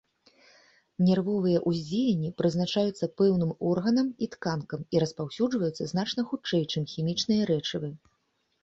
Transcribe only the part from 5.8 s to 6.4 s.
значна